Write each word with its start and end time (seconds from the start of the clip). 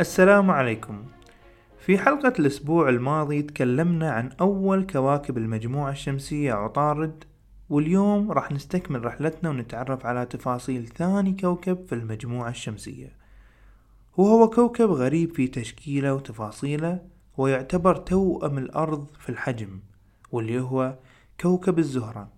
السلام 0.00 0.50
عليكم. 0.50 1.04
في 1.78 1.98
حلقة 1.98 2.32
الأسبوع 2.38 2.88
الماضي 2.88 3.42
تكلمنا 3.42 4.10
عن 4.10 4.30
أول 4.40 4.86
كواكب 4.86 5.38
المجموعة 5.38 5.90
الشمسية 5.90 6.52
عطارد 6.52 7.24
واليوم 7.70 8.32
راح 8.32 8.52
نستكمل 8.52 9.04
رحلتنا 9.04 9.50
ونتعرف 9.50 10.06
على 10.06 10.26
تفاصيل 10.26 10.88
ثاني 10.88 11.32
كوكب 11.32 11.86
في 11.86 11.94
المجموعة 11.94 12.50
الشمسية. 12.50 13.16
وهو 14.16 14.50
كوكب 14.50 14.90
غريب 14.90 15.34
في 15.34 15.48
تشكيله 15.48 16.14
وتفاصيله 16.14 17.00
ويعتبر 17.36 17.96
توأم 17.96 18.58
الأرض 18.58 19.06
في 19.18 19.28
الحجم 19.28 19.80
واللي 20.30 20.60
هو 20.60 20.98
كوكب 21.40 21.78
الزهرة. 21.78 22.28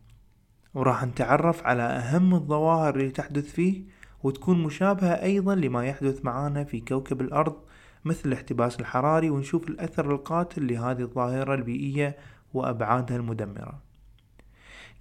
وراح 0.75 1.05
نتعرف 1.05 1.67
على 1.67 1.83
أهم 1.83 2.35
الظواهر 2.35 2.97
اللي 2.97 3.11
تحدث 3.11 3.53
فيه 3.53 3.94
وتكون 4.25 4.63
مشابهة 4.63 5.23
أيضا 5.23 5.55
لما 5.55 5.87
يحدث 5.87 6.25
معانا 6.25 6.65
في 6.65 6.81
كوكب 6.81 7.21
الأرض 7.21 7.57
مثل 8.05 8.29
الاحتباس 8.29 8.81
الحراري 8.81 9.31
ونشوف 9.31 9.69
الأثر 9.69 10.11
القاتل 10.15 10.73
لهذه 10.73 11.01
الظاهرة 11.01 11.55
البيئية 11.55 12.17
وأبعادها 12.55 13.17
المدمرة. 13.17 13.79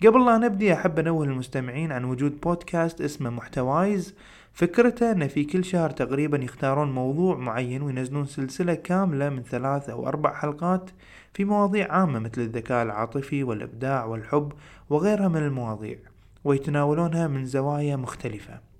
قبل 0.05 0.25
لا 0.25 0.37
نبدي 0.37 0.73
أحب 0.73 0.99
أنوه 0.99 1.23
المستمعين 1.23 1.91
عن 1.91 2.03
وجود 2.03 2.41
بودكاست 2.41 3.01
اسمه 3.01 3.29
محتوايز. 3.29 4.15
فكرته 4.53 5.11
أن 5.11 5.27
في 5.27 5.43
كل 5.43 5.65
شهر 5.65 5.89
تقريبا 5.89 6.37
يختارون 6.37 6.91
موضوع 6.91 7.37
معين 7.37 7.81
وينزلون 7.81 8.25
سلسلة 8.25 8.73
كاملة 8.73 9.29
من 9.29 9.43
ثلاث 9.43 9.89
أو 9.89 10.07
أربع 10.07 10.33
حلقات 10.33 10.89
في 11.33 11.45
مواضيع 11.45 11.91
عامة 11.91 12.19
مثل 12.19 12.41
الذكاء 12.41 12.83
العاطفي 12.83 13.43
والإبداع 13.43 14.05
والحب 14.05 14.53
وغيرها 14.89 15.27
من 15.27 15.37
المواضيع 15.37 15.97
ويتناولونها 16.43 17.27
من 17.27 17.45
زوايا 17.45 17.95
مختلفة. 17.95 18.72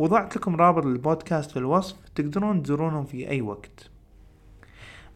وضعت 0.00 0.36
لكم 0.36 0.56
رابط 0.56 0.86
البودكاست 0.86 1.50
في 1.50 1.56
الوصف 1.56 1.96
تقدرون 2.14 2.62
تزورونهم 2.62 3.04
في 3.04 3.28
أي 3.28 3.40
وقت. 3.40 3.90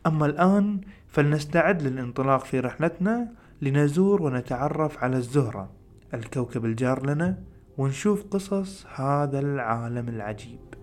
أما 0.07 0.27
الآن 0.27 0.81
فلنستعد 1.09 1.83
للانطلاق 1.83 2.45
في 2.45 2.61
رحلتنا 2.61 3.29
لنزور 3.63 4.23
ونتعرف 4.23 5.05
على 5.05 5.17
الزهرة 5.17 5.71
الكوكب 6.15 6.65
الجار 6.65 7.07
لنا 7.07 7.39
ونشوف 7.79 8.25
قصص 8.31 8.87
هذا 8.95 9.39
العالم 9.39 10.09
العجيب. 10.09 10.74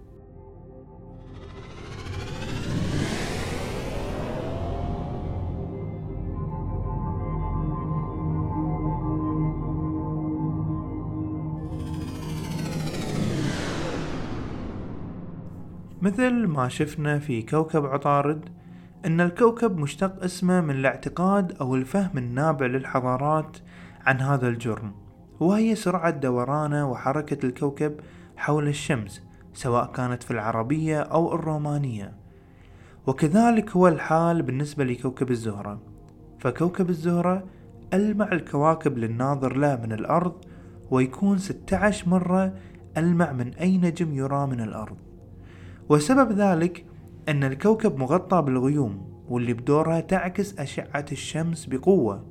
مثل 16.01 16.47
ما 16.47 16.69
شفنا 16.69 17.19
في 17.19 17.41
كوكب 17.41 17.85
عطارد 17.85 18.49
أن 19.05 19.21
الكوكب 19.21 19.77
مشتق 19.77 20.23
اسمه 20.23 20.61
من 20.61 20.75
الاعتقاد 20.75 21.57
أو 21.61 21.75
الفهم 21.75 22.17
النابع 22.17 22.65
للحضارات 22.65 23.57
عن 24.05 24.21
هذا 24.21 24.47
الجرم 24.47 24.91
وهي 25.39 25.75
سرعة 25.75 26.09
دورانة 26.09 26.91
وحركة 26.91 27.45
الكوكب 27.45 27.99
حول 28.37 28.67
الشمس 28.67 29.21
سواء 29.53 29.91
كانت 29.91 30.23
في 30.23 30.31
العربية 30.31 30.99
أو 30.99 31.35
الرومانية. 31.35 32.13
وكذلك 33.07 33.69
هو 33.69 33.87
الحال 33.87 34.41
بالنسبة 34.41 34.83
لكوكب 34.83 35.31
الزهرة. 35.31 35.79
فكوكب 36.39 36.89
الزهرة 36.89 37.43
ألمع 37.93 38.31
الكواكب 38.31 38.97
للناظر 38.97 39.57
له 39.57 39.75
من 39.75 39.91
الأرض 39.91 40.33
ويكون 40.91 41.37
16 41.37 42.09
مرة 42.09 42.53
ألمع 42.97 43.31
من 43.31 43.53
أي 43.53 43.77
نجم 43.77 44.13
يرى 44.13 44.47
من 44.47 44.61
الأرض. 44.61 45.10
وسبب 45.91 46.31
ذلك 46.31 46.85
أن 47.29 47.43
الكوكب 47.43 47.97
مغطى 47.99 48.41
بالغيوم 48.41 49.23
واللي 49.29 49.53
بدورها 49.53 49.99
تعكس 49.99 50.59
أشعة 50.59 51.05
الشمس 51.11 51.65
بقوة 51.65 52.23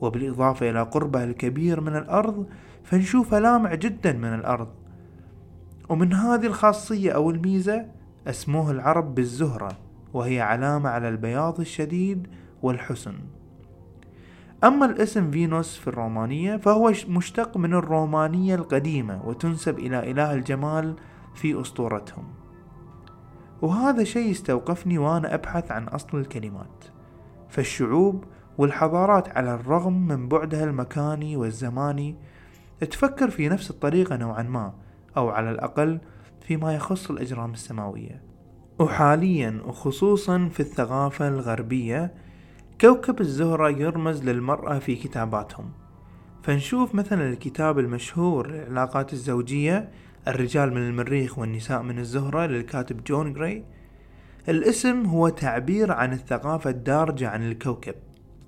وبالإضافة 0.00 0.70
إلى 0.70 0.82
قربه 0.82 1.24
الكبير 1.24 1.80
من 1.80 1.96
الأرض 1.96 2.46
فنشوفه 2.84 3.38
لامع 3.38 3.74
جدا 3.74 4.12
من 4.12 4.34
الأرض. 4.34 4.68
ومن 5.88 6.12
هذه 6.12 6.46
الخاصية 6.46 7.12
أو 7.12 7.30
الميزة 7.30 7.86
اسموه 8.26 8.70
العرب 8.70 9.14
بالزهرة 9.14 9.78
وهي 10.12 10.40
علامة 10.40 10.90
على 10.90 11.08
البياض 11.08 11.60
الشديد 11.60 12.26
والحسن. 12.62 13.14
أما 14.64 14.86
الاسم 14.86 15.30
فينوس 15.30 15.76
في 15.76 15.88
الرومانية 15.88 16.56
فهو 16.56 16.92
مشتق 17.08 17.56
من 17.56 17.74
الرومانية 17.74 18.54
القديمة 18.54 19.20
وتنسب 19.24 19.78
إلى 19.78 20.10
إله 20.10 20.34
الجمال 20.34 20.94
في 21.34 21.60
أسطورتهم. 21.60 22.37
وهذا 23.62 24.04
شيء 24.04 24.30
استوقفني 24.30 24.98
وأنا 24.98 25.34
أبحث 25.34 25.72
عن 25.72 25.84
أصل 25.84 26.18
الكلمات. 26.18 26.84
فالشعوب 27.48 28.24
والحضارات 28.58 29.36
على 29.36 29.54
الرغم 29.54 30.08
من 30.08 30.28
بعدها 30.28 30.64
المكاني 30.64 31.36
والزماني 31.36 32.16
تفكر 32.80 33.30
في 33.30 33.48
نفس 33.48 33.70
الطريقة 33.70 34.16
نوعا 34.16 34.42
ما 34.42 34.72
أو 35.16 35.28
على 35.28 35.50
الأقل 35.50 35.98
فيما 36.40 36.74
يخص 36.74 37.10
الأجرام 37.10 37.52
السماوية. 37.52 38.22
وحاليا 38.78 39.60
وخصوصا 39.66 40.48
في 40.52 40.60
الثقافة 40.60 41.28
الغربية 41.28 42.14
كوكب 42.80 43.20
الزهرة 43.20 43.70
يرمز 43.70 44.24
للمرأة 44.24 44.78
في 44.78 44.96
كتاباتهم. 44.96 45.72
فنشوف 46.42 46.94
مثلا 46.94 47.28
الكتاب 47.28 47.78
المشهور 47.78 48.50
للعلاقات 48.50 49.12
الزوجية 49.12 49.90
الرجال 50.28 50.74
من 50.74 50.88
المريخ 50.88 51.38
والنساء 51.38 51.82
من 51.82 51.98
الزهرة 51.98 52.46
للكاتب 52.46 53.04
جون 53.04 53.32
جراي. 53.32 53.64
الاسم 54.48 55.06
هو 55.06 55.28
تعبير 55.28 55.92
عن 55.92 56.12
الثقافة 56.12 56.70
الدارجة 56.70 57.28
عن 57.28 57.48
الكوكب 57.48 57.94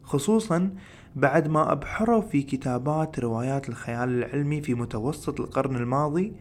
خصوصا 0.02 0.70
بعد 1.16 1.48
ما 1.48 1.72
أبحروا 1.72 2.20
في 2.20 2.42
كتابات 2.42 3.20
روايات 3.20 3.68
الخيال 3.68 4.08
العلمي 4.08 4.60
في 4.60 4.74
متوسط 4.74 5.40
القرن 5.40 5.76
الماضي 5.76 6.32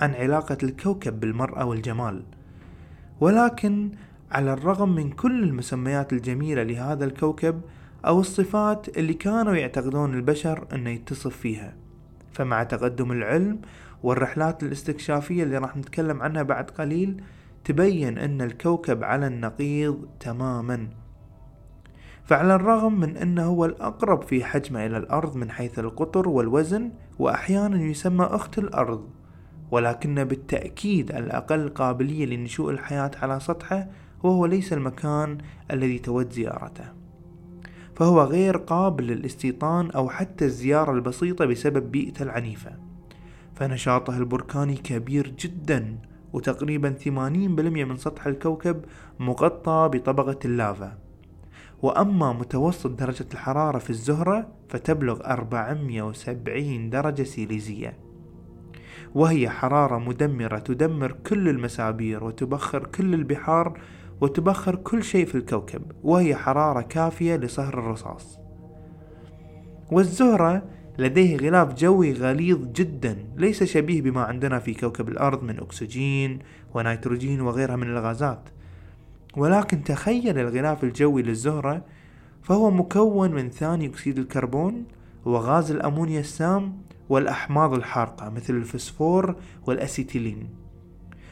عن 0.00 0.14
علاقة 0.14 0.58
الكوكب 0.62 1.20
بالمرأة 1.20 1.64
والجمال. 1.64 2.22
ولكن 3.20 3.90
على 4.30 4.52
الرغم 4.52 4.94
من 4.94 5.10
كل 5.10 5.42
المسميات 5.42 6.12
الجميلة 6.12 6.62
لهذا 6.62 7.04
الكوكب 7.04 7.60
أو 8.06 8.20
الصفات 8.20 8.98
اللي 8.98 9.14
كانوا 9.14 9.54
يعتقدون 9.54 10.14
البشر 10.14 10.66
أنه 10.72 10.90
يتصف 10.90 11.36
فيها. 11.36 11.74
فمع 12.32 12.62
تقدم 12.62 13.12
العلم 13.12 13.60
والرحلات 14.02 14.62
الاستكشافية 14.62 15.42
اللي 15.42 15.58
راح 15.58 15.76
نتكلم 15.76 16.22
عنها 16.22 16.42
بعد 16.42 16.70
قليل 16.70 17.22
تبين 17.64 18.18
أن 18.18 18.42
الكوكب 18.42 19.04
على 19.04 19.26
النقيض 19.26 20.08
تماما. 20.20 20.88
فعلى 22.24 22.54
الرغم 22.54 23.00
من 23.00 23.16
أنه 23.16 23.44
هو 23.44 23.64
الأقرب 23.64 24.22
في 24.22 24.44
حجمه 24.44 24.86
إلى 24.86 24.96
الأرض 24.96 25.36
من 25.36 25.50
حيث 25.50 25.78
القطر 25.78 26.28
والوزن 26.28 26.90
وأحيانا 27.18 27.82
يسمى 27.82 28.24
أخت 28.24 28.58
الأرض 28.58 29.08
ولكن 29.70 30.24
بالتأكيد 30.24 31.12
الأقل 31.12 31.68
قابلية 31.68 32.26
لنشوء 32.26 32.70
الحياة 32.70 33.10
على 33.22 33.40
سطحه 33.40 33.88
وهو 34.22 34.46
ليس 34.46 34.72
المكان 34.72 35.38
الذي 35.70 35.98
تود 35.98 36.32
زيارته. 36.32 36.84
فهو 37.96 38.22
غير 38.22 38.56
قابل 38.56 39.06
للاستيطان 39.06 39.90
أو 39.90 40.08
حتى 40.08 40.44
الزيارة 40.44 40.92
البسيطة 40.92 41.44
بسبب 41.44 41.90
بيئته 41.90 42.22
العنيفة. 42.22 42.87
فنشاطه 43.58 44.16
البركاني 44.16 44.74
كبير 44.74 45.34
جدا 45.38 45.98
وتقريبا 46.32 46.94
80% 47.04 47.08
من 47.08 47.96
سطح 47.96 48.26
الكوكب 48.26 48.84
مغطى 49.18 49.90
بطبقة 49.92 50.38
اللافا. 50.44 50.98
وأما 51.82 52.32
متوسط 52.32 52.90
درجة 52.90 53.26
الحرارة 53.32 53.78
في 53.78 53.90
الزهرة 53.90 54.48
فتبلغ 54.68 55.20
470 55.26 56.90
درجة 56.90 57.22
سيليزية. 57.22 57.96
وهي 59.14 59.50
حرارة 59.50 59.98
مدمرة 59.98 60.58
تدمر 60.58 61.12
كل 61.12 61.48
المسابير 61.48 62.24
وتبخر 62.24 62.86
كل 62.86 63.14
البحار 63.14 63.80
وتبخر 64.20 64.76
كل 64.76 65.02
شيء 65.02 65.26
في 65.26 65.34
الكوكب 65.34 65.82
وهي 66.02 66.34
حرارة 66.34 66.80
كافية 66.80 67.36
لصهر 67.36 67.78
الرصاص. 67.78 68.38
والزهرة 69.92 70.62
لديه 70.98 71.36
غلاف 71.36 71.74
جوي 71.74 72.12
غليظ 72.12 72.58
جدا 72.72 73.18
ليس 73.36 73.64
شبيه 73.64 74.02
بما 74.02 74.22
عندنا 74.22 74.58
في 74.58 74.74
كوكب 74.74 75.08
الأرض 75.08 75.42
من 75.42 75.58
أكسجين 75.58 76.38
ونيتروجين 76.74 77.40
وغيرها 77.40 77.76
من 77.76 77.90
الغازات. 77.90 78.48
ولكن 79.36 79.84
تخيل 79.84 80.38
الغلاف 80.38 80.84
الجوي 80.84 81.22
للزهرة 81.22 81.84
فهو 82.42 82.70
مكون 82.70 83.30
من 83.30 83.50
ثاني 83.50 83.86
أكسيد 83.86 84.18
الكربون 84.18 84.84
وغاز 85.24 85.70
الأمونيا 85.70 86.20
السام 86.20 86.82
والأحماض 87.08 87.74
الحارقة 87.74 88.30
مثل 88.30 88.54
الفسفور 88.54 89.36
والأسيتيلين. 89.66 90.48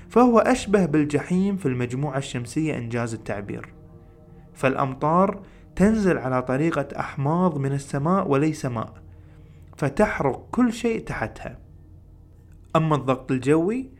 فهو 0.08 0.38
أشبه 0.38 0.86
بالجحيم 0.86 1.56
في 1.56 1.66
المجموعة 1.66 2.18
الشمسية 2.18 2.78
إنجاز 2.78 3.14
التعبير. 3.14 3.68
فالأمطار 4.54 5.40
تنزل 5.76 6.18
على 6.18 6.42
طريقة 6.42 6.88
أحماض 7.00 7.58
من 7.58 7.72
السماء 7.72 8.28
وليس 8.28 8.66
ماء. 8.66 9.05
فتحرق 9.76 10.48
كل 10.50 10.72
شيء 10.72 11.04
تحتها. 11.04 11.58
أما 12.76 12.96
الضغط 12.96 13.32
الجوي 13.32 13.90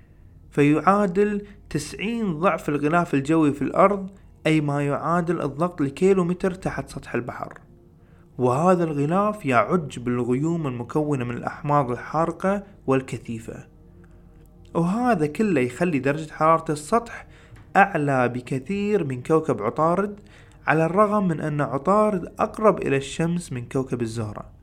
فيعادل 0.50 1.46
تسعين 1.70 2.40
ضعف 2.40 2.68
الغلاف 2.68 3.14
الجوي 3.14 3.52
في 3.52 3.62
الأرض 3.62 4.10
أي 4.46 4.60
ما 4.60 4.86
يعادل 4.86 5.42
الضغط 5.42 5.80
لكيلومتر 5.80 6.54
تحت 6.54 6.88
سطح 6.88 7.14
البحر. 7.14 7.58
وهذا 8.38 8.84
الغلاف 8.84 9.46
يعج 9.46 9.98
بالغيوم 9.98 10.66
المكونة 10.66 11.24
من 11.24 11.36
الأحماض 11.36 11.90
الحارقة 11.90 12.62
والكثيفة. 12.86 13.66
وهذا 14.74 15.26
كله 15.26 15.60
يخلي 15.60 15.98
درجة 15.98 16.32
حرارة 16.32 16.72
السطح 16.72 17.26
أعلى 17.76 18.28
بكثير 18.28 19.04
من 19.04 19.22
كوكب 19.22 19.62
عطارد 19.62 20.20
على 20.66 20.86
الرغم 20.86 21.28
من 21.28 21.40
أن 21.40 21.60
عطارد 21.60 22.32
أقرب 22.38 22.78
إلى 22.82 22.96
الشمس 22.96 23.52
من 23.52 23.68
كوكب 23.68 24.02
الزهرة. 24.02 24.55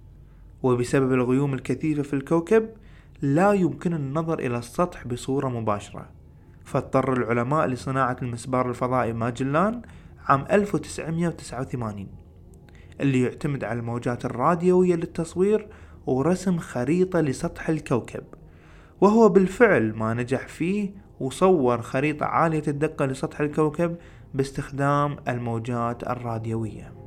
وبسبب 0.63 1.13
الغيوم 1.13 1.53
الكثيفة 1.53 2.01
في 2.03 2.13
الكوكب 2.13 2.69
لا 3.21 3.53
يمكن 3.53 3.93
النظر 3.93 4.39
إلى 4.39 4.57
السطح 4.57 5.07
بصورة 5.07 5.47
مباشرة. 5.47 6.09
فاضطر 6.65 7.13
العلماء 7.13 7.67
لصناعة 7.67 8.17
المسبار 8.21 8.69
الفضائي 8.69 9.13
ماجلان 9.13 9.81
عام 10.27 10.45
1989 10.51 12.07
اللي 13.01 13.21
يعتمد 13.21 13.63
على 13.63 13.79
الموجات 13.79 14.25
الراديوية 14.25 14.95
للتصوير 14.95 15.67
ورسم 16.05 16.57
خريطة 16.57 17.21
لسطح 17.21 17.69
الكوكب. 17.69 18.23
وهو 19.01 19.29
بالفعل 19.29 19.93
ما 19.93 20.13
نجح 20.13 20.47
فيه 20.47 20.91
وصور 21.19 21.81
خريطة 21.81 22.25
عالية 22.25 22.63
الدقة 22.67 23.05
لسطح 23.05 23.39
الكوكب 23.39 23.95
باستخدام 24.33 25.17
الموجات 25.27 26.03
الراديوية. 26.03 27.02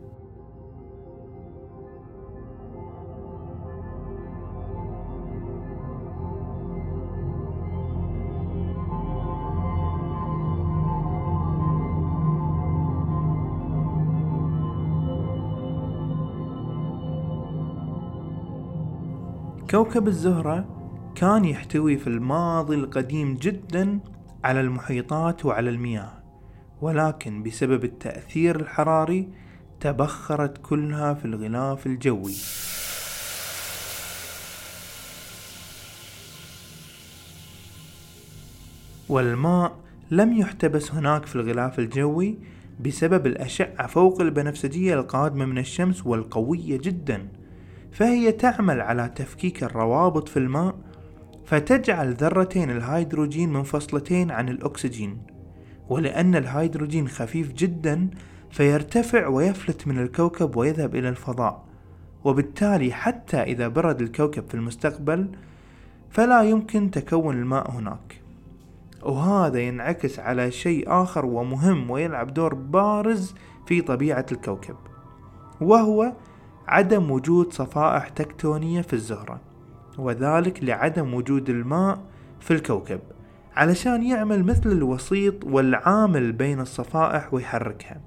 كوكب 19.77 20.09
الزهرة 20.09 20.67
كان 21.15 21.45
يحتوي 21.45 21.97
في 21.97 22.07
الماضي 22.07 22.77
القديم 22.77 23.35
جدا 23.35 24.01
على 24.45 24.61
المحيطات 24.61 25.45
وعلى 25.45 25.71
المياه 25.71 26.13
ولكن 26.81 27.43
بسبب 27.43 27.85
التأثير 27.85 28.61
الحراري 28.61 29.29
تبخرت 29.81 30.59
كلها 30.63 31.15
في 31.15 31.25
الغلاف 31.25 31.87
الجوي. 31.87 32.35
والماء 39.09 39.77
لم 40.11 40.33
يحتبس 40.33 40.93
هناك 40.93 41.27
في 41.27 41.37
الغلاف 41.37 41.79
الجوي 41.79 42.39
بسبب 42.81 43.27
الأشعة 43.27 43.87
فوق 43.87 44.21
البنفسجية 44.21 44.95
القادمة 44.95 45.45
من 45.45 45.59
الشمس 45.59 46.07
والقوية 46.07 46.79
جدا. 46.79 47.29
فهي 47.97 48.33
تعمل 48.33 48.81
على 48.81 49.09
تفكيك 49.09 49.63
الروابط 49.63 50.29
في 50.29 50.37
الماء 50.37 50.75
فتجعل 51.47 52.15
ذرتين 52.15 52.71
الهيدروجين 52.71 53.53
منفصلتين 53.53 54.31
عن 54.31 54.49
الأكسجين. 54.49 55.23
ولأن 55.89 56.37
الهيدروجين 56.37 57.09
خفيف 57.09 57.53
جدا 57.53 58.11
فيرتفع 58.51 59.27
ويفلت 59.27 59.89
من 59.89 59.99
الكوكب 59.99 60.57
ويذهب 60.57 60.97
إلى 60.97 61.09
الفضاء. 61.09 61.65
وبالتالي 62.25 62.93
حتى 62.93 63.43
إذا 63.43 63.69
برد 63.69 64.01
الكوكب 64.01 64.49
في 64.49 64.55
المستقبل 64.55 65.29
فلا 66.11 66.43
يمكن 66.43 66.91
تكون 66.91 67.39
الماء 67.39 67.71
هناك. 67.71 68.23
وهذا 69.03 69.61
ينعكس 69.61 70.19
على 70.19 70.51
شيء 70.51 70.85
آخر 71.03 71.27
ومهم 71.27 71.91
ويلعب 71.91 72.35
دور 72.35 72.55
بارز 72.55 73.35
في 73.67 73.81
طبيعة 73.81 74.27
الكوكب 74.33 74.77
وهو 75.61 76.13
عدم 76.69 77.11
وجود 77.11 77.53
صفائح 77.53 78.09
تكتونية 78.09 78.83
في 78.83 78.93
الزهرة 78.93 79.41
وذلك 79.99 80.65
لعدم 80.65 81.15
وجود 81.15 81.51
الماء 81.51 81.99
في 82.41 82.51
الكوكب 82.51 83.01
علشان 83.57 84.03
يعمل 84.03 84.45
مثل 84.45 84.73
الوسيط 84.73 85.45
والعامل 85.45 86.33
بين 86.33 86.61
الصفائح 86.61 87.35
ويحركها. 87.35 88.01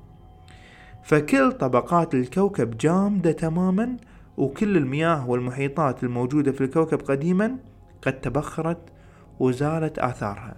فكل 1.04 1.52
طبقات 1.52 2.14
الكوكب 2.14 2.78
جامدة 2.78 3.32
تماما 3.32 3.98
وكل 4.38 4.78
المياه 4.78 5.30
والمحيطات 5.30 6.04
الموجودة 6.04 6.52
في 6.52 6.62
الكوكب 6.62 7.02
قديما 7.02 7.58
قد 8.02 8.22
تبخرت 8.22 8.78
وزالت 9.40 10.00
آثارها. 10.00 10.56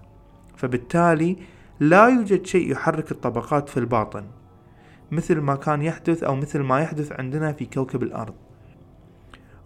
فبالتالي 0.55 1.37
لا 1.79 2.07
يوجد 2.07 2.45
شيء 2.45 2.71
يحرك 2.71 3.11
الطبقات 3.11 3.69
في 3.69 3.77
الباطن. 3.77 4.23
مثل 5.11 5.39
ما 5.39 5.55
كان 5.55 5.81
يحدث 5.81 6.23
أو 6.23 6.35
مثل 6.35 6.59
ما 6.59 6.79
يحدث 6.79 7.11
عندنا 7.11 7.51
في 7.53 7.65
كوكب 7.65 8.03
الأرض. 8.03 8.33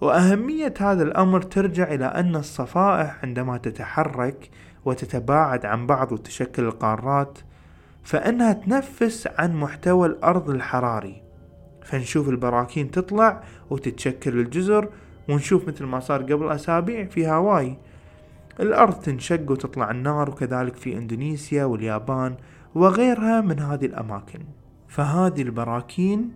وأهمية 0.02 0.74
هذا 0.80 1.04
الأمر 1.04 1.42
ترجع 1.42 1.94
إلى 1.94 2.06
أن 2.06 2.36
الصفائح 2.36 3.20
عندما 3.24 3.58
تتحرك 3.58 4.50
وتتباعد 4.86 5.66
عن 5.66 5.88
بعض 5.88 6.12
وتشكل 6.12 6.64
القارات 6.64 7.40
فإنها 8.04 8.54
تنفس 8.54 9.28
عن 9.38 9.56
محتوى 9.56 10.08
الأرض 10.08 10.50
الحراري. 10.50 11.22
فنشوف 11.84 12.30
البراكين 12.30 12.92
تطلع 12.92 13.44
وتتشكل 13.70 14.40
الجزر 14.40 14.90
ونشوف 15.30 15.68
مثل 15.68 15.86
ما 15.86 16.00
صار 16.00 16.22
قبل 16.22 16.52
أسابيع 16.52 17.06
في 17.06 17.26
هاواي. 17.26 17.78
الأرض 18.60 18.94
تنشق 18.94 19.52
وتطلع 19.52 19.92
النار 19.92 20.30
وكذلك 20.30 20.76
في 20.76 20.98
إندونيسيا 20.98 21.66
واليابان 21.66 22.36
وغيرها 22.76 23.42
من 23.42 23.60
هذه 23.60 23.86
الأماكن. 23.86 24.40
فهذه 24.96 25.42
البراكين 25.42 26.32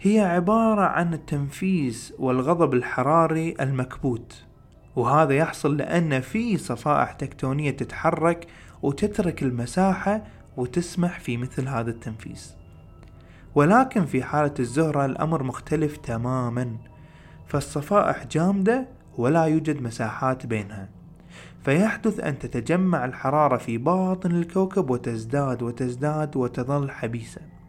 هي 0.00 0.20
عبارة 0.20 0.82
عن 0.82 1.14
التنفيس 1.14 2.14
والغضب 2.18 2.74
الحراري 2.74 3.54
المكبوت. 3.60 4.44
وهذا 4.96 5.34
يحصل 5.34 5.76
لأن 5.76 6.20
في 6.20 6.56
صفائح 6.56 7.12
تكتونية 7.12 7.70
تتحرك 7.70 8.46
وتترك 8.82 9.42
المساحة 9.42 10.22
وتسمح 10.56 11.20
في 11.20 11.36
مثل 11.36 11.68
هذا 11.68 11.90
التنفيس 11.90 12.54
ولكن 13.54 14.04
في 14.06 14.22
حالة 14.22 14.54
الزهرة 14.58 15.04
الأمر 15.04 15.42
مختلف 15.42 15.96
تماما. 15.96 16.76
فالصفائح 17.46 18.26
جامدة 18.26 18.88
ولا 19.18 19.44
يوجد 19.44 19.82
مساحات 19.82 20.46
بينها. 20.46 20.88
فيحدث 21.64 22.20
أن 22.20 22.38
تتجمع 22.38 23.04
الحرارة 23.04 23.56
في 23.56 23.78
باطن 23.78 24.30
الكوكب 24.30 24.90
وتزداد 24.90 25.62
وتزداد 25.62 26.36
وتظل 26.36 26.90
حبيسة. 26.90 27.59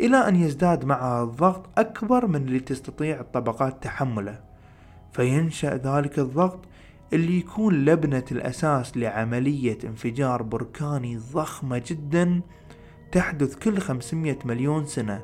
إلى 0.00 0.16
أن 0.16 0.36
يزداد 0.36 0.84
معها 0.84 1.24
الضغط 1.24 1.78
أكبر 1.78 2.26
من 2.26 2.36
اللي 2.36 2.60
تستطيع 2.60 3.20
الطبقات 3.20 3.82
تحمله. 3.82 4.40
فينشأ 5.12 5.76
ذلك 5.76 6.18
الضغط 6.18 6.60
اللي 7.12 7.38
يكون 7.38 7.84
لبنة 7.84 8.24
الأساس 8.32 8.96
لعملية 8.96 9.78
انفجار 9.84 10.42
بركاني 10.42 11.16
ضخمة 11.16 11.82
جدا 11.86 12.40
تحدث 13.12 13.56
كل 13.56 13.80
500 13.80 14.38
مليون 14.44 14.86
سنة. 14.86 15.22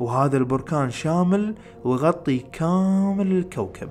وهذا 0.00 0.36
البركان 0.36 0.90
شامل 0.90 1.54
ويغطي 1.84 2.38
كامل 2.38 3.32
الكوكب. 3.32 3.90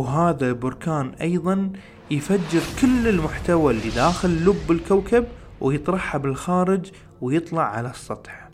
وهذا 0.00 0.48
البركان 0.48 1.08
أيضا 1.20 1.72
يفجر 2.10 2.60
كل 2.80 3.08
المحتوى 3.08 3.72
اللي 3.72 3.90
داخل 3.90 4.28
لب 4.28 4.70
الكوكب 4.70 5.24
ويطرحها 5.60 6.18
بالخارج 6.18 6.90
ويطلع 7.20 7.62
على 7.62 7.90
السطح. 7.90 8.50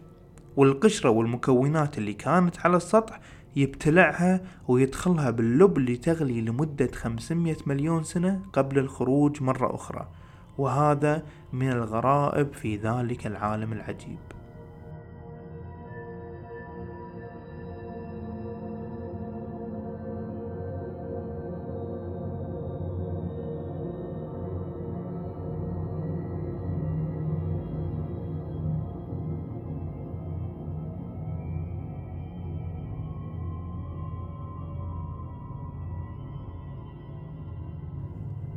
والقشرة 0.56 1.10
والمكونات 1.10 1.98
اللي 1.98 2.12
كانت 2.12 2.58
على 2.60 2.76
السطح 2.76 3.20
يبتلعها 3.56 4.40
ويدخلها 4.68 5.30
باللب 5.30 5.78
اللي 5.78 5.96
تغلي 5.96 6.40
لمدة 6.40 6.90
500 6.94 7.56
مليون 7.66 8.04
سنة 8.04 8.40
قبل 8.52 8.78
الخروج 8.78 9.42
مرة 9.42 9.74
أخرى. 9.74 10.08
وهذا 10.58 11.22
من 11.52 11.72
الغرائب 11.72 12.52
في 12.52 12.76
ذلك 12.76 13.26
العالم 13.26 13.72
العجيب. 13.72 14.18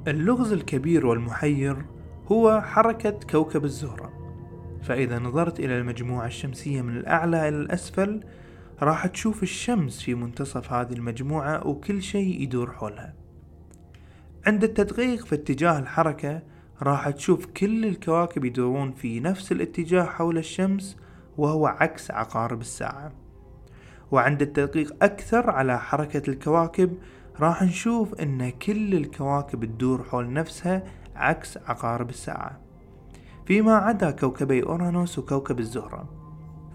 اللغز 0.10 0.54
الكبير 0.54 1.06
والمحير 1.06 1.86
هو 2.32 2.62
حركة 2.62 3.20
كوكب 3.30 3.66
الزهرة. 3.66 4.13
فإذا 4.82 5.20
نظرت 5.20 5.60
إلى 5.60 5.78
المجموعة 5.78 6.28
الشمسية 6.28 6.82
من 6.82 6.98
الأعلى 6.98 7.50
إلى 7.50 7.58
الأسفل 7.58 8.24
راح 8.82 9.08
تشوف 9.08 9.44
الشمس 9.44 10.01
في 10.01 10.16
منتصف 10.16 10.74
هذه 10.74 10.94
المجموعة 10.94 11.68
وكل 11.68 12.01
شيء 12.01 12.42
يدور 12.42 12.72
حولها. 12.72 13.13
عند 14.48 14.63
التدقيق 14.63 15.25
في 15.25 15.36
اتجاه 15.36 15.80
الحركة 15.80 16.42
راح 16.82 17.10
تشوف 17.10 17.46
كل 17.46 17.86
الكواكب 17.86 18.46
يدورون 18.46 18.92
في 18.92 19.20
نفس 19.20 19.51
الاتجاه 19.51 20.04
حول 20.04 20.38
الشمس 20.38 20.98
وهو 21.38 21.68
عكس 21.68 22.12
عقارب 22.12 22.62
الساعة. 22.62 23.12
وعند 24.12 24.42
التدقيق 24.42 24.96
أكثر 25.04 25.50
على 25.50 25.80
حركة 25.80 26.30
الكواكب 26.30 26.98
راح 27.39 27.63
نشوف 27.63 28.13
إن 28.13 28.50
كل 28.50 28.93
الكواكب 28.96 29.65
تدور 29.65 30.03
حول 30.03 30.34
نفسها 30.34 30.84
عكس 31.15 31.58
عقارب 31.58 32.10
الساعة. 32.10 32.60
فيما 33.46 33.75
عدا 33.75 34.12
كوكبي 34.12 34.63
أورانوس 34.63 35.19
وكوكب 35.19 35.60
الزهرة 35.60 36.10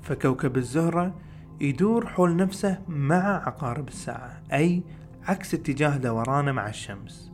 فكوكب 0.02 0.56
الزهرة 0.56 1.14
يدور 1.60 2.06
حول 2.06 2.36
نفسه 2.36 2.78
مع 2.88 3.46
عقارب 3.46 3.88
الساعة 3.88 4.42
أي 4.52 4.82
عكس 5.24 5.54
اتجاه 5.54 5.96
دورانه 5.96 6.52
مع 6.52 6.68
الشمس. 6.68 7.32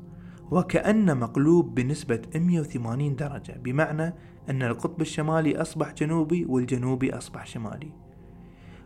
وكأنه 0.50 1.14
مقلوب 1.14 1.74
بنسبة 1.74 2.22
180 2.34 3.16
درجة 3.16 3.60
بمعنى 3.64 4.14
أن 4.50 4.62
القطب 4.62 5.00
الشمالي 5.00 5.60
أصبح 5.60 5.92
جنوبي 5.92 6.44
والجنوبي 6.44 7.16
أصبح 7.18 7.46
شمالي. 7.46 7.92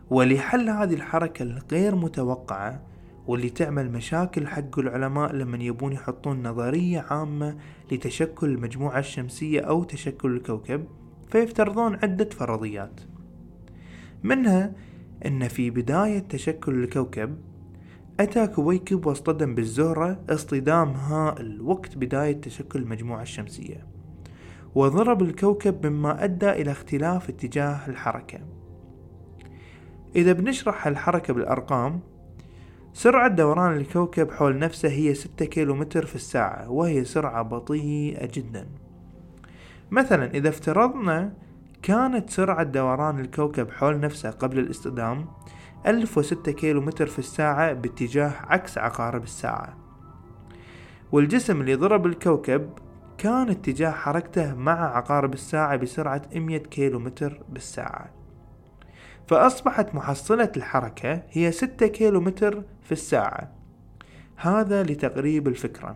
ولحل 0.09 0.69
هذه 0.69 0.93
الحركة 0.93 1.43
الغير 1.43 1.95
متوقعة 1.95 2.94
واللي 3.27 3.49
تعمل 3.49 3.91
مشاكل 3.91 4.47
حق 4.47 4.79
العلماء 4.79 5.33
لما 5.33 5.63
يبون 5.63 5.93
يحطون 5.93 6.47
نظرية 6.47 7.05
عامة 7.09 7.57
لتشكل 7.91 8.49
المجموعة 8.49 8.99
الشمسية 8.99 9.61
أو 9.61 9.83
تشكل 9.83 10.35
الكوكب 10.35 10.85
فيفترضون 11.31 11.95
عدة 11.95 12.29
فرضيات. 12.29 13.01
منها 14.23 14.73
أن 15.25 15.47
في 15.47 15.69
بداية 15.69 16.19
تشكل 16.19 16.83
الكوكب 16.83 17.37
أتى 18.19 18.47
كويكب 18.47 19.05
واصطدم 19.05 19.55
بالزهرة 19.55 20.23
اصطدام 20.29 20.89
هائل 20.89 21.61
وقت 21.61 21.97
بداية 21.97 22.41
تشكل 22.41 22.81
المجموعة 22.81 23.21
الشمسية 23.21 23.87
وضرب 24.75 25.21
الكوكب 25.21 25.85
مما 25.85 26.23
أدى 26.23 26.49
إلى 26.49 26.71
اختلاف 26.71 27.29
اتجاه 27.29 27.87
الحركة. 27.87 28.39
إذا 30.15 30.33
بنشرح 30.33 30.87
الحركة 30.87 31.33
بالأرقام 31.33 31.99
سرعة 32.95 33.27
دوران 33.27 33.77
الكوكب 33.77 34.31
حول 34.31 34.59
نفسه 34.59 34.89
هي 34.89 35.13
ستة 35.13 35.45
كيلو 35.45 35.75
متر 35.75 36.05
في 36.05 36.15
الساعة 36.15 36.69
وهي 36.69 37.03
سرعة 37.03 37.41
بطيئة 37.41 38.29
جدا. 38.33 38.67
مثلا 39.91 40.33
إذا 40.33 40.49
افترضنا 40.49 41.33
كانت 41.83 42.29
سرعة 42.29 42.63
دوران 42.63 43.19
الكوكب 43.19 43.71
حول 43.71 43.99
نفسه 43.99 44.31
قبل 44.31 44.59
الاصطدام 44.59 45.27
ألف 45.87 46.17
وستة 46.17 46.51
كيلو 46.51 46.81
متر 46.81 47.05
في 47.05 47.19
الساعة 47.19 47.73
باتجاه 47.73 48.31
عكس 48.47 48.77
عقارب 48.77 49.23
الساعة. 49.23 49.77
والجسم 51.11 51.61
اللي 51.61 51.75
ضرب 51.75 52.05
الكوكب 52.05 52.69
كان 53.17 53.49
اتجاه 53.49 53.91
حركته 53.91 54.55
مع 54.55 54.97
عقارب 54.97 55.33
الساعة 55.33 55.75
بسرعة 55.75 56.21
100 56.35 56.57
كيلو 56.57 56.99
متر 56.99 57.43
بالساعة. 57.49 58.24
فأصبحت 59.27 59.95
محصلة 59.95 60.51
الحركة 60.57 61.21
هي 61.31 61.51
6 61.51 61.87
كيلو 61.87 62.21
متر 62.21 62.63
في 62.83 62.91
الساعة. 62.91 63.51
هذا 64.35 64.83
لتقريب 64.83 65.47
الفكرة. 65.47 65.95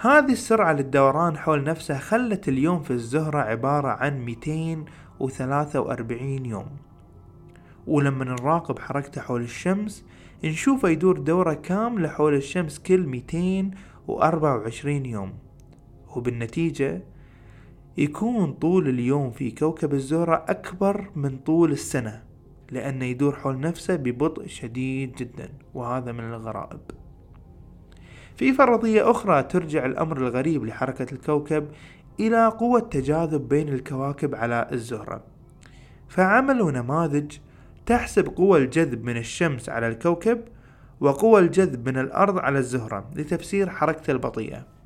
هذه 0.00 0.32
السرعة 0.32 0.72
للدوران 0.72 1.38
حول 1.38 1.64
نفسه 1.64 1.98
خلت 1.98 2.48
اليوم 2.48 2.82
في 2.82 2.90
الزهرة 2.90 3.38
عبارة 3.38 3.88
عن 3.88 4.24
243 4.24 6.46
يوم. 6.46 6.68
ولما 7.86 8.24
نراقب 8.24 8.78
حركته 8.78 9.20
حول 9.20 9.42
الشمس 9.42 10.04
نشوفه 10.44 10.88
يدور 10.88 11.18
دورة 11.18 11.54
كاملة 11.54 12.08
حول 12.08 12.34
الشمس 12.34 12.78
كل 12.78 13.06
224 13.06 15.06
يوم. 15.06 15.32
وبالنتيجة 16.16 17.02
يكون 17.98 18.52
طول 18.52 18.88
اليوم 18.88 19.30
في 19.30 19.50
كوكب 19.50 19.94
الزهرة 19.94 20.44
أكبر 20.48 21.10
من 21.16 21.38
طول 21.38 21.72
السنة 21.72 22.22
لأنه 22.70 23.04
يدور 23.04 23.36
حول 23.36 23.60
نفسه 23.60 23.96
ببطء 23.96 24.46
شديد 24.46 25.12
جدا 25.12 25.48
وهذا 25.74 26.12
من 26.12 26.24
الغرائب. 26.24 26.80
في 28.36 28.52
فرضية 28.52 29.10
أخرى 29.10 29.42
ترجع 29.42 29.86
الأمر 29.86 30.16
الغريب 30.16 30.64
لحركة 30.64 31.14
الكوكب 31.14 31.68
إلى 32.20 32.46
قوة 32.46 32.80
تجاذب 32.80 33.48
بين 33.48 33.68
الكواكب 33.68 34.34
على 34.34 34.68
الزهرة. 34.72 35.24
فعملوا 36.08 36.70
نماذج 36.70 37.32
تحسب 37.86 38.26
قوى 38.26 38.58
الجذب 38.58 39.04
من 39.04 39.16
الشمس 39.16 39.68
على 39.68 39.88
الكوكب 39.88 40.40
وقوى 41.00 41.40
الجذب 41.40 41.88
من 41.88 41.98
الأرض 41.98 42.38
على 42.38 42.58
الزهرة 42.58 43.10
لتفسير 43.16 43.70
حركته 43.70 44.10
البطيئة. 44.10 44.77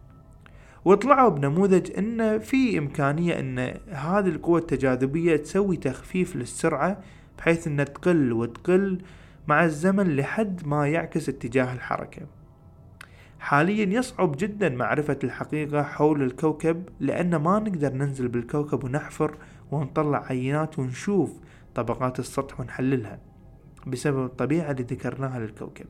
وطلعوا 0.85 1.29
بنموذج 1.29 1.99
إن 1.99 2.39
في 2.39 2.79
إمكانية 2.79 3.41
إن 3.41 3.59
هذه 3.89 4.29
القوة 4.29 4.59
التجاذبية 4.59 5.37
تسوي 5.37 5.77
تخفيف 5.77 6.37
للسرعة 6.37 7.01
بحيث 7.39 7.67
إنها 7.67 7.85
تقل 7.85 8.33
وتقل 8.33 9.03
مع 9.49 9.65
الزمن 9.65 10.17
لحد 10.17 10.67
ما 10.67 10.89
يعكس 10.89 11.29
اتجاه 11.29 11.73
الحركة. 11.73 12.23
حاليا 13.39 13.99
يصعب 13.99 14.37
جدا 14.39 14.69
معرفة 14.69 15.19
الحقيقة 15.25 15.83
حول 15.83 16.23
الكوكب 16.23 16.89
لأن 17.01 17.37
ما 17.37 17.59
نقدر 17.59 17.93
ننزل 17.93 18.29
بالكوكب 18.29 18.85
ونحفر 18.85 19.37
ونطلع 19.71 20.25
عينات 20.27 20.79
ونشوف 20.79 21.33
طبقات 21.75 22.19
السطح 22.19 22.61
ونحللها 22.61 23.19
بسبب 23.87 24.25
الطبيعة 24.25 24.71
اللي 24.71 24.83
ذكرناها 24.83 25.39
للكوكب. 25.39 25.87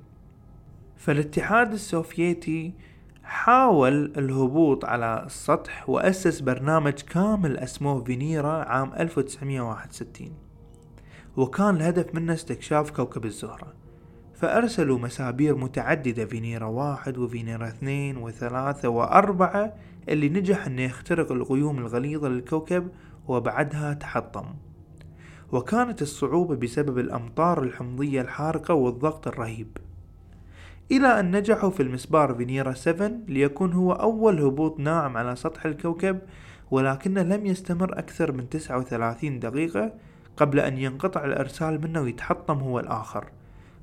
فالاتحاد 0.97 1.73
السوفيتي 1.73 2.73
حاول 3.25 4.13
الهبوط 4.17 4.85
على 4.85 5.23
السطح 5.27 5.89
وأسس 5.89 6.41
برنامج 6.41 6.93
كامل 6.93 7.57
اسمه 7.57 8.05
فينيرا 8.05 8.53
عام 8.53 8.93
1961 8.95 10.33
وكان 11.37 11.77
الهدف 11.77 12.15
منه 12.15 12.33
استكشاف 12.33 12.91
كوكب 12.91 13.25
الزهرة. 13.25 13.73
فأرسلوا 14.35 14.99
مسابير 14.99 15.57
متعددة 15.57 16.25
فينيرا 16.25 16.67
واحد 16.67 17.19
وفينيرا 17.19 17.69
اثنين 17.69 18.17
وثلاثة 18.17 18.89
وأربعة 18.89 19.75
اللي 20.09 20.29
نجح 20.29 20.67
أنه 20.67 20.83
يخترق 20.83 21.33
الغيوم 21.33 21.79
الغليظة 21.79 22.29
للكوكب 22.29 22.89
وبعدها 23.29 23.95
تحطم. 23.95 24.45
وكانت 25.53 26.03
الصعوبة 26.03 26.57
بسبب 26.57 26.99
الأمطار 26.99 27.63
الحمضية 27.63 28.21
الحارقة 28.21 28.75
والضغط 28.75 29.29
الرهيب. 29.29 29.77
إلى 30.91 31.21
أن 31.21 31.37
نجحوا 31.37 31.71
في 31.71 31.83
المسبار 31.83 32.35
فينيرا 32.35 32.73
7 32.73 33.13
ليكون 33.29 33.73
هو 33.73 33.93
أول 33.93 34.41
هبوط 34.41 34.81
ناعم 34.81 35.17
على 35.17 35.37
سطح 35.37 35.67
الكوكب 35.67 36.19
ولكنه 36.71 37.23
لم 37.23 37.47
يستمر 37.47 37.99
أكثر 37.99 38.33
من 38.33 38.49
39 38.49 39.39
دقيقة 39.39 39.93
قبل 40.37 40.61
أن 40.61 40.79
ينقطع 40.79 41.25
الإرسال 41.25 41.81
منه 41.81 42.01
ويتحطم 42.01 42.59
هو 42.59 42.81
الآخر 42.81 43.25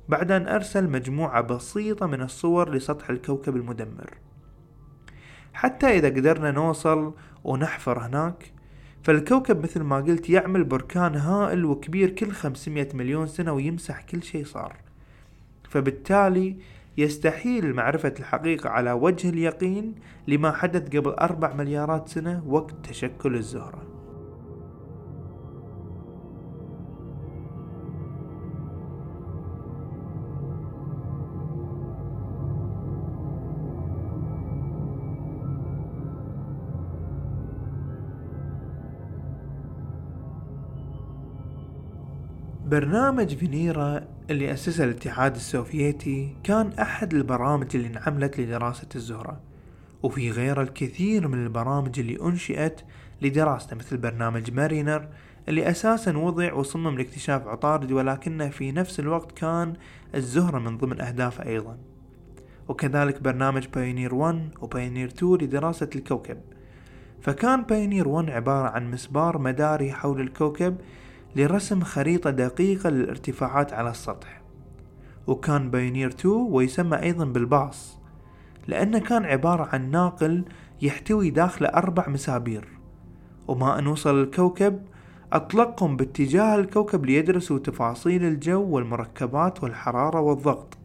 بعد 0.08 0.30
أن 0.30 0.48
أرسل 0.48 0.90
مجموعة 0.90 1.40
بسيطة 1.40 2.06
من 2.06 2.22
الصور 2.22 2.74
لسطح 2.74 3.10
الكوكب 3.10 3.56
المدمر. 3.56 4.14
حتى 5.52 5.86
إذا 5.86 6.08
قدرنا 6.08 6.50
نوصل 6.50 7.14
ونحفر 7.44 7.98
هناك 7.98 8.52
فالكوكب 9.02 9.62
مثل 9.62 9.80
ما 9.80 9.96
قلت 9.96 10.30
يعمل 10.30 10.64
بركان 10.64 11.14
هائل 11.14 11.64
وكبير 11.64 12.10
كل 12.10 12.32
500 12.32 12.88
مليون 12.94 13.26
سنة 13.26 13.52
ويمسح 13.52 14.02
كل 14.02 14.22
شيء 14.22 14.44
صار. 14.44 14.76
فبالتالي 15.68 16.56
يستحيل 16.98 17.74
معرفة 17.74 18.14
الحقيقة 18.18 18.70
على 18.70 18.92
وجه 18.92 19.28
اليقين 19.28 19.94
لما 20.28 20.52
حدث 20.52 20.96
قبل 20.96 21.10
أربع 21.10 21.54
مليارات 21.54 22.08
سنة 22.08 22.42
وقت 22.46 22.74
تشكل 22.86 23.34
الزهرة. 23.34 23.99
برنامج 42.70 43.34
فينيرا 43.34 44.00
اللي 44.30 44.52
أسسه 44.52 44.84
الاتحاد 44.84 45.34
السوفيتي 45.34 46.36
كان 46.44 46.72
أحد 46.72 47.14
البرامج 47.14 47.76
اللي 47.76 47.86
انعملت 47.86 48.40
لدراسة 48.40 48.88
الزهرة. 48.94 49.40
وفي 50.02 50.30
غيره 50.30 50.62
الكثير 50.62 51.28
من 51.28 51.44
البرامج 51.44 51.98
اللي 51.98 52.18
أنشئت 52.22 52.80
لدراسته 53.22 53.76
مثل 53.76 53.96
برنامج 53.96 54.50
مارينر 54.52 55.08
اللي 55.48 55.70
أساسا 55.70 56.16
وضع 56.16 56.52
وصمم 56.52 56.98
لاكتشاف 56.98 57.46
عطارد 57.46 57.92
ولكنه 57.92 58.48
في 58.48 58.72
نفس 58.72 59.00
الوقت 59.00 59.32
كان 59.32 59.74
الزهرة 60.14 60.58
من 60.58 60.78
ضمن 60.78 61.00
أهدافه 61.00 61.46
أيضا. 61.46 61.78
وكذلك 62.68 63.22
برنامج 63.22 63.66
بايونير 63.66 64.14
1 64.14 64.48
وبايونير 64.60 65.08
2 65.08 65.34
لدراسة 65.34 65.90
الكوكب. 65.96 66.40
فكان 67.20 67.62
بايونير 67.62 68.08
1 68.08 68.30
عبارة 68.30 68.68
عن 68.68 68.90
مسبار 68.90 69.38
مداري 69.38 69.92
حول 69.92 70.20
الكوكب 70.20 70.76
لرسم 71.36 71.80
خريطة 71.80 72.30
دقيقة 72.30 72.90
للارتفاعات 72.90 73.72
على 73.72 73.90
السطح. 73.90 74.40
وكان 75.26 75.70
بايونير 75.70 76.08
2 76.08 76.34
ويسمى 76.34 77.02
أيضا 77.02 77.24
بالباص 77.24 77.98
لأنه 78.68 78.98
كان 78.98 79.24
عبارة 79.24 79.68
عن 79.72 79.90
ناقل 79.90 80.44
يحتوي 80.82 81.30
داخله 81.30 81.68
أربع 81.68 82.08
مسابير. 82.08 82.68
وما 83.48 83.78
أن 83.78 83.86
وصل 83.86 84.22
الكوكب 84.22 84.82
أطلقهم 85.32 85.96
باتجاه 85.96 86.54
الكوكب 86.54 87.06
ليدرسوا 87.06 87.58
تفاصيل 87.58 88.24
الجو 88.24 88.62
والمركبات 88.62 89.62
والحرارة 89.62 90.20
والضغط. 90.20 90.78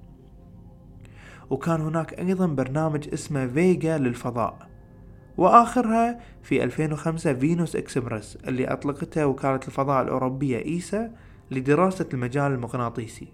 وكان 1.50 1.82
هناك 1.82 2.20
أيضا 2.20 2.48
برنامج 2.48 3.10
اسمه 3.14 3.48
فيجا 3.48 3.98
للفضاء. 3.98 4.75
وآخرها 5.38 6.20
في 6.44 6.64
2005 6.64 7.34
Venus 7.34 7.76
Express 7.76 8.38
اللي 8.48 8.68
أطلقتها 8.68 9.26
وكالة 9.26 9.60
الفضاء 9.68 10.04
الأوروبية 10.04 10.66
ESA 10.66 11.12
لدراسة 11.52 12.10
المجال 12.14 12.52
المغناطيسي 12.52 13.28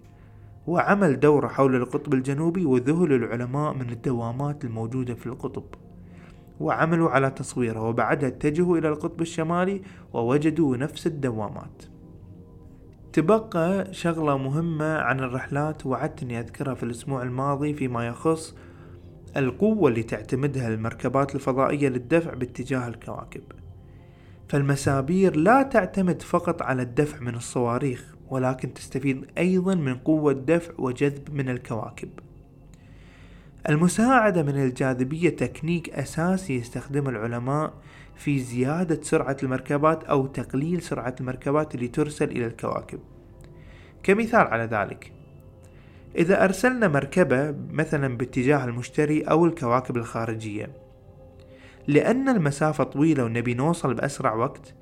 وعمل 0.66 1.20
دورة 1.20 1.48
حول 1.48 1.76
القطب 1.76 2.14
الجنوبي 2.14 2.64
وذهل 2.64 3.12
العلماء 3.12 3.74
من 3.74 3.90
الدوامات 3.90 4.64
الموجودة 4.64 5.14
في 5.14 5.26
القطب. 5.26 5.64
وعملوا 6.60 7.10
على 7.10 7.30
تصويرها 7.30 7.80
وبعدها 7.80 8.28
اتجهوا 8.28 8.78
إلى 8.78 8.88
القطب 8.88 9.20
الشمالي 9.20 9.82
ووجدوا 10.12 10.76
نفس 10.76 11.06
الدوامات. 11.06 11.82
تبقى 13.12 13.94
شغلة 13.94 14.36
مهمة 14.36 14.98
عن 14.98 15.20
الرحلات 15.20 15.86
وعدت 15.86 16.22
أني 16.22 16.40
أذكرها 16.40 16.74
في 16.74 16.82
الأسبوع 16.82 17.22
الماضي 17.22 17.74
فيما 17.74 18.06
يخص 18.06 18.56
القوة 19.36 19.88
اللي 19.90 20.02
تعتمدها 20.02 20.68
المركبات 20.68 21.34
الفضائية 21.34 21.88
للدفع 21.88 22.34
باتجاه 22.34 22.88
الكواكب. 22.88 23.42
فالمسابير 24.48 25.36
لا 25.36 25.62
تعتمد 25.62 26.22
فقط 26.22 26.62
على 26.62 26.82
الدفع 26.82 27.20
من 27.20 27.34
الصواريخ 27.34 28.14
ولكن 28.28 28.74
تستفيد 28.74 29.26
أيضا 29.38 29.74
من 29.74 29.94
قوة 29.94 30.32
دفع 30.32 30.72
وجذب 30.78 31.34
من 31.34 31.48
الكواكب. 31.48 32.08
المساعدة 33.68 34.42
من 34.42 34.62
الجاذبية 34.62 35.28
تكنيك 35.28 35.90
أساسي 35.90 36.56
يستخدمه 36.56 37.10
العلماء 37.10 37.74
في 38.16 38.38
زيادة 38.38 39.02
سرعة 39.02 39.36
المركبات 39.42 40.04
أو 40.04 40.26
تقليل 40.26 40.82
سرعة 40.82 41.14
المركبات 41.20 41.74
اللي 41.74 41.88
ترسل 41.88 42.30
إلى 42.30 42.46
الكواكب. 42.46 42.98
كمثال 44.02 44.40
على 44.40 44.64
ذلك 44.64 45.11
إذا 46.16 46.44
أرسلنا 46.44 46.88
مركبة 46.88 47.54
مثلا 47.70 48.16
باتجاه 48.16 48.64
المشتري 48.64 49.22
أو 49.22 49.46
الكواكب 49.46 49.96
الخارجية 49.96 50.70
لأن 51.86 52.28
المسافة 52.28 52.84
طويلة 52.84 53.24
ونبي 53.24 53.54
نوصل 53.54 53.94
بأسرع 53.94 54.34
وقت 54.34 54.74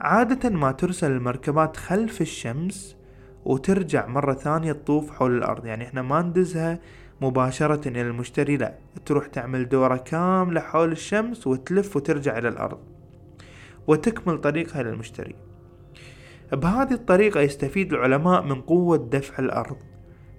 عادة 0.00 0.50
ما 0.50 0.72
ترسل 0.72 1.10
المركبات 1.10 1.76
خلف 1.76 2.20
الشمس 2.20 2.96
وترجع 3.44 4.06
مرة 4.06 4.34
ثانية 4.34 4.72
تطوف 4.72 5.10
حول 5.10 5.38
الأرض. 5.38 5.66
يعني 5.66 5.84
إحنا 5.84 6.02
ما 6.02 6.22
ندزها 6.22 6.78
مباشرة 7.20 7.88
إلى 7.88 8.00
المشتري 8.00 8.56
لا. 8.56 8.74
تروح 9.06 9.26
تعمل 9.26 9.68
دورة 9.68 9.96
كاملة 9.96 10.60
حول 10.60 10.92
الشمس 10.92 11.46
وتلف 11.46 11.96
وترجع 11.96 12.38
إلى 12.38 12.48
الأرض 12.48 12.78
وتكمل 13.86 14.38
طريقها 14.38 14.80
إلى 14.80 14.90
المشتري. 14.90 15.34
بهذه 16.52 16.92
الطريقة 16.92 17.40
يستفيد 17.40 17.92
العلماء 17.92 18.42
من 18.42 18.60
قوة 18.60 19.08
دفع 19.12 19.38
الأرض. 19.38 19.76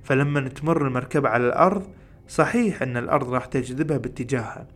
فلما 0.04 0.50
تمر 0.50 0.88
المركبة 0.88 1.30
على 1.30 1.48
الأرض 1.48 1.88
صحيح 2.28 2.82
أن 2.82 2.98
الأرض 2.98 3.34
راح 3.34 3.46
تجذبها 3.46 3.98
باتجاهها 3.98 4.68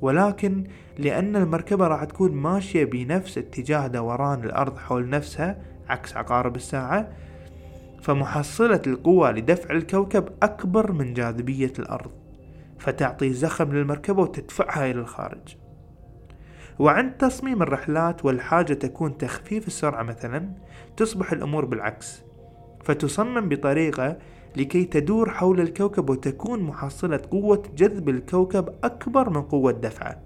ولكن 0.00 0.64
لأن 0.98 1.36
المركبة 1.36 1.86
راح 1.86 2.04
تكون 2.04 2.32
ماشية 2.32 2.84
بنفس 2.84 3.38
اتجاه 3.38 3.86
دوران 3.86 4.44
الأرض 4.44 4.78
حول 4.78 5.08
نفسها 5.08 5.62
عكس 5.88 6.16
عقارب 6.16 6.56
الساعة 6.56 7.08
فمحصلة 8.02 8.82
القوة 8.86 9.30
لدفع 9.30 9.74
الكوكب 9.74 10.28
أكبر 10.42 10.92
من 10.92 11.14
جاذبية 11.14 11.72
الأرض 11.78 12.10
فتعطي 12.78 13.32
زخم 13.32 13.72
للمركبة 13.72 14.22
وتدفعها 14.22 14.90
إلى 14.90 15.00
الخارج. 15.00 15.56
وعند 16.78 17.12
تصميم 17.12 17.62
الرحلات 17.62 18.24
والحاجة 18.24 18.72
تكون 18.72 19.18
تخفيف 19.18 19.66
السرعة 19.66 20.02
مثلا 20.02 20.48
تصبح 20.96 21.32
الأمور 21.32 21.64
بالعكس 21.64 22.22
فتصمم 22.84 23.48
بطريقة 23.48 24.18
لكي 24.56 24.84
تدور 24.84 25.30
حول 25.30 25.60
الكوكب 25.60 26.10
وتكون 26.10 26.62
محصلة 26.62 27.20
قوة 27.30 27.62
جذب 27.76 28.08
الكوكب 28.08 28.68
أكبر 28.84 29.30
من 29.30 29.42
قوة 29.42 29.72
دفعه. 29.72 30.18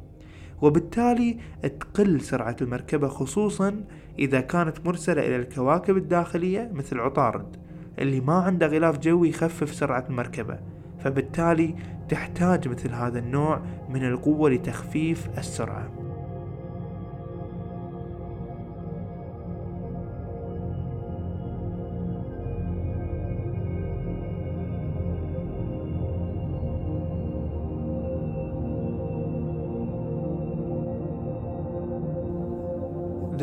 وبالتالي 0.62 1.38
تقل 1.62 2.20
سرعة 2.20 2.56
المركبة 2.62 3.08
خصوصا 3.08 3.84
إذا 4.18 4.40
كانت 4.40 4.86
مرسلة 4.86 5.26
إلى 5.26 5.36
الكواكب 5.36 5.96
الداخلية 5.96 6.70
مثل 6.74 7.00
عطارد 7.00 7.56
اللي 7.98 8.20
ما 8.20 8.34
عنده 8.34 8.66
غلاف 8.66 8.98
جوي 8.98 9.28
يخفف 9.28 9.74
سرعة 9.74 10.04
المركبة. 10.10 10.58
فبالتالي 10.98 11.74
تحتاج 12.08 12.68
مثل 12.68 12.92
هذا 12.92 13.18
النوع 13.18 13.60
من 13.88 14.04
القوة 14.04 14.50
لتخفيف 14.50 15.28
السرعة. 15.38 16.05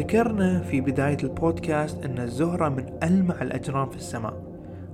ذكرنا 0.04 0.62
في 0.62 0.82
بداية 0.82 1.18
البودكاست 1.24 2.06
أن 2.06 2.20
الزهرة 2.20 2.70
من 2.70 2.98
ألمع 3.04 3.42
الأجرام 3.42 3.90
في 3.90 3.96
السماء 3.96 4.44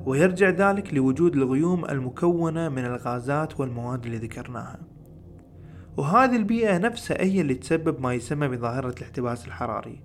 ويرجع 0.05 0.49
ذلك 0.49 0.93
لوجود 0.93 1.35
الغيوم 1.35 1.85
المكونة 1.85 2.69
من 2.69 2.85
الغازات 2.85 3.59
والمواد 3.59 4.05
اللي 4.05 4.17
ذكرناها. 4.17 4.79
وهذه 5.97 6.35
البيئة 6.35 6.77
نفسها 6.77 7.23
هي 7.23 7.41
اللي 7.41 7.55
تسبب 7.55 8.01
ما 8.01 8.13
يسمى 8.13 8.47
بظاهرة 8.47 8.95
الاحتباس 8.97 9.47
الحراري. 9.47 10.01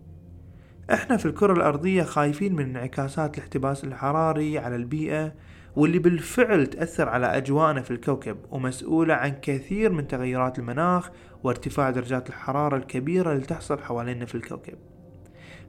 إحنا 0.93 1.17
في 1.17 1.27
الكرة 1.27 1.53
الأرضية 1.53 2.03
خايفين 2.03 2.55
من 2.57 2.65
انعكاسات 2.65 3.39
الاحتباس 3.39 3.85
الحراري 3.85 4.59
على 4.59 4.77
البيئة 4.77 5.33
واللي 5.77 5.99
بالفعل 5.99 6.67
تأثر 6.67 7.09
على 7.09 7.27
أجواءنا 7.27 7.83
في 7.83 7.91
الكوكب 7.91 8.37
ومسؤولة 8.51 9.15
عن 9.15 9.35
كثير 9.43 9.93
من 9.93 10.09
تغيرات 10.09 10.59
المناخ 10.59 11.11
وارتفاع 11.43 11.91
درجات 11.91 12.29
الحرارة 12.29 12.77
الكبيرة 12.77 13.33
اللي 13.33 13.47
تحصل 13.47 13.79
حوالينا 13.79 14.27
في 14.27 14.35
الكوكب. 14.35 14.79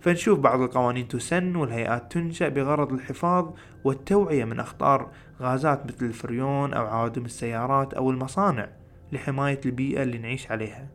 فنشوف 0.01 0.39
بعض 0.39 0.61
القوانين 0.61 1.07
تسن 1.07 1.55
والهيئات 1.55 2.11
تنشأ 2.11 2.49
بغرض 2.49 2.93
الحفاظ 2.93 3.49
والتوعية 3.83 4.45
من 4.45 4.59
أخطار 4.59 5.11
غازات 5.41 5.85
مثل 5.85 6.05
الفريون 6.05 6.73
أو 6.73 6.85
عوادم 6.85 7.25
السيارات 7.25 7.93
أو 7.93 8.11
المصانع 8.11 8.69
لحماية 9.11 9.59
البيئة 9.65 10.03
اللي 10.03 10.17
نعيش 10.17 10.51
عليها. 10.51 10.87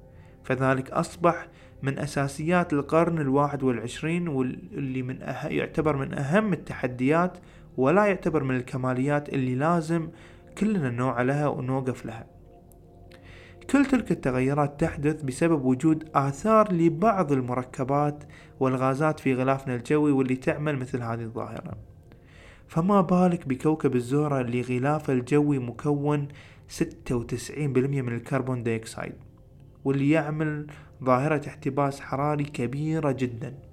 فذلك 0.45 0.91
أصبح 0.91 1.49
من 1.83 1.99
أساسيات 1.99 2.73
القرن 2.73 3.19
الواحد 3.19 3.63
والعشرين 3.63 4.29
واللي 4.29 5.03
من 5.03 5.23
أه... 5.23 5.47
يعتبر 5.47 5.97
من 5.97 6.15
أهم 6.15 6.53
التحديات 6.53 7.39
ولا 7.77 8.07
يعتبر 8.07 8.45
من 8.45 8.57
الكماليات 8.57 9.29
اللي 9.29 9.55
لازم 9.55 10.09
كلنا 10.59 10.91
نوعى 10.91 11.25
لها 11.25 11.49
ونوقف 11.49 12.07
لها. 12.07 12.27
كل 13.71 13.87
تلك 13.87 14.11
التغيرات 14.11 14.81
تحدث 14.81 15.23
بسبب 15.23 15.65
وجود 15.65 16.09
آثار 16.15 16.73
لبعض 16.73 17.33
المركبات 17.33 18.25
والغازات 18.61 19.21
في 19.21 19.35
غلافنا 19.35 19.75
الجوي 19.75 20.13
واللي 20.13 20.37
تعمل 20.37 20.77
مثل 20.77 21.03
هذه 21.03 21.23
الظاهرة. 21.23 21.77
فما 22.69 23.01
بالك 23.01 23.49
بكوكب 23.49 23.97
الزهرة 23.97 24.41
اللي 24.41 24.61
غلافه 24.63 25.13
الجوي 25.13 25.59
مكون 25.59 26.29
96% 26.69 28.03
من 28.03 28.15
ال 28.15 28.22
carbon 28.22 28.63
dioxide 28.63 29.15
واللي 29.85 30.11
يعمل 30.11 30.67
ظاهرة 31.05 31.49
احتباس 31.49 32.01
حراري 32.01 32.45
كبيرة 32.45 33.13
جدا. 33.13 33.70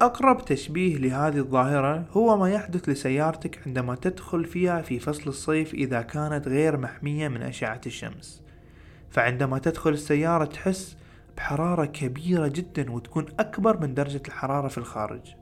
أقرب 0.00 0.44
تشبيه 0.44 0.96
لهذه 0.96 1.38
الظاهرة 1.38 2.04
هو 2.10 2.36
ما 2.36 2.50
يحدث 2.50 2.88
لسيارتك 2.88 3.60
عندما 3.66 3.94
تدخل 3.94 4.44
فيها 4.44 4.82
في 4.82 4.98
فصل 4.98 5.30
الصيف 5.30 5.74
إذا 5.74 6.02
كانت 6.02 6.48
غير 6.48 6.76
محمية 6.76 7.28
من 7.28 7.42
أشعة 7.42 7.80
الشمس. 7.86 8.42
فعندما 9.10 9.58
تدخل 9.58 9.90
السيارة 9.90 10.44
تحس 10.44 10.96
بحرارة 11.36 11.84
كبيرة 11.84 12.48
جدا 12.48 12.92
وتكون 12.92 13.26
أكبر 13.40 13.80
من 13.80 13.94
درجة 13.94 14.22
الحرارة 14.28 14.68
في 14.68 14.78
الخارج. 14.78 15.34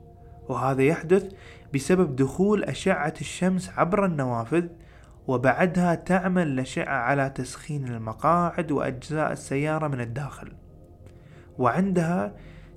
وهذا 0.49 0.83
يحدث 0.83 1.31
بسبب 1.73 2.15
دخول 2.15 2.63
أشعة 2.63 3.13
الشمس 3.21 3.69
عبر 3.77 4.05
النوافذ 4.05 4.67
وبعدها 5.27 5.95
تعمل 5.95 6.47
الأشعة 6.47 6.97
على 6.97 7.29
تسخين 7.29 7.87
المقاعد 7.87 8.71
وأجزاء 8.71 9.31
السيارة 9.31 9.87
من 9.87 10.01
الداخل. 10.01 10.51
وعندها 11.57 12.33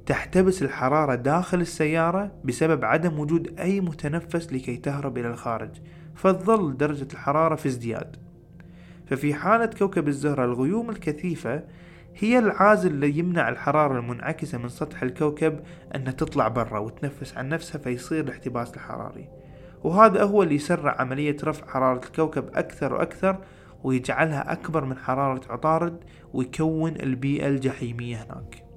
تحتبس 0.08 0.62
الحرارة 0.62 1.14
داخل 1.14 1.60
السيارة 1.60 2.32
بسبب 2.44 2.84
عدم 2.84 3.18
وجود 3.18 3.60
أي 3.60 3.80
متنفس 3.80 4.52
لكي 4.52 4.76
تهرب 4.76 5.18
إلى 5.18 5.28
الخارج 5.28 5.70
فتظل 6.14 6.76
درجة 6.76 7.08
الحرارة 7.12 7.54
في 7.54 7.68
ازدياد. 7.68 8.16
ففي 9.06 9.34
حالة 9.34 9.66
كوكب 9.66 10.08
الزهرة 10.08 10.44
الغيوم 10.44 10.90
الكثيفة 10.90 11.62
هي 12.16 12.38
العازل 12.38 12.90
اللي 12.90 13.18
يمنع 13.18 13.48
الحرارة 13.48 13.98
المنعكسة 13.98 14.58
من 14.58 14.68
سطح 14.68 15.02
الكوكب 15.02 15.60
أن 15.94 16.16
تطلع 16.16 16.48
برا 16.48 16.78
وتنفس 16.78 17.36
عن 17.36 17.48
نفسها 17.48 17.78
فيصير 17.78 18.24
الاحتباس 18.24 18.74
الحراري. 18.74 19.28
وهذا 19.84 20.24
هو 20.24 20.42
اللي 20.42 20.54
يسرع 20.54 21.00
عملية 21.00 21.36
رفع 21.44 21.66
حرارة 21.66 22.06
الكوكب 22.06 22.44
أكثر 22.54 22.94
وأكثر 22.94 23.38
ويجعلها 23.84 24.52
أكبر 24.52 24.84
من 24.84 24.98
حرارة 24.98 25.52
عطارد 25.52 26.04
ويكون 26.32 26.96
البيئة 26.96 27.48
الجحيمية 27.48 28.16
هناك. 28.16 28.67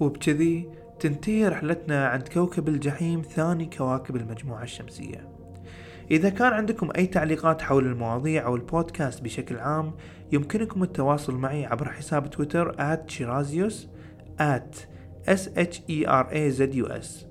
وبكذي 0.00 0.68
تنتهي 1.00 1.48
رحلتنا 1.48 2.08
عند 2.08 2.28
كوكب 2.28 2.68
الجحيم 2.68 3.22
ثاني 3.22 3.70
كواكب 3.76 4.16
المجموعة 4.16 4.62
الشمسية. 4.62 5.28
إذا 6.10 6.28
كان 6.28 6.52
عندكم 6.52 6.90
أي 6.96 7.06
تعليقات 7.06 7.62
حول 7.62 7.86
المواضيع 7.86 8.46
أو 8.46 8.56
البودكاست 8.56 9.22
بشكل 9.22 9.56
عام 9.56 9.92
يمكنكم 10.32 10.82
التواصل 10.82 11.34
معي 11.34 11.66
عبر 11.66 11.88
حساب 11.88 12.30
تويتر 12.30 12.72
at 12.72 13.12
shirazius 13.12 13.74
at 14.40 14.86
s 15.26 15.48
h 15.56 15.80
e 15.88 16.06
r 16.06 16.26
a 16.32 16.50
z 16.50 16.74
u 16.74 16.86
s. 17.02 17.28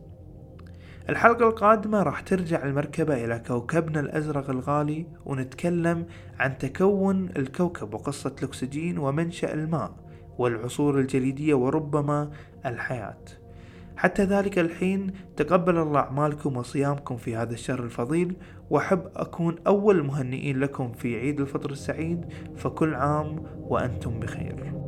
الحلقة 1.10 1.48
القادمة 1.48 2.04
راح 2.04 2.22
ترجع 2.22 2.64
المركبة 2.64 3.26
إلى 3.26 3.40
كوكبنا 3.48 4.00
الأزرق 4.00 4.50
الغالي 4.50 5.06
ونتكلم 5.26 6.06
عن 6.40 6.58
تكون 6.58 7.30
الكوكب 7.38 7.94
وقصة 7.94 8.36
الأكسجين 8.40 8.98
ومنشأ 8.98 9.54
الماء. 9.54 10.07
والعصور 10.38 11.00
الجليدية 11.00 11.54
وربما 11.54 12.32
الحياة. 12.66 13.18
حتى 13.98 14.24
ذلك 14.24 14.60
الحين 14.60 15.12
تقبل 15.36 15.78
الله 15.78 16.00
أعمالكم 16.00 16.58
وصيامكم 16.58 17.18
في 17.18 17.36
هذا 17.36 17.54
الشهر 17.54 17.84
الفضيل 17.84 18.36
وأحب 18.70 19.02
أكون 19.16 19.56
أول 19.68 20.00
المهنئين 20.00 20.60
لكم 20.60 20.92
في 20.92 21.20
عيد 21.20 21.40
الفطر 21.40 21.72
السعيد 21.72 22.26
فكل 22.56 22.96
عام 22.96 23.44
وأنتم 23.60 24.20
بخير. 24.20 24.87